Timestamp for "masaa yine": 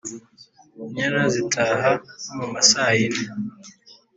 2.53-3.23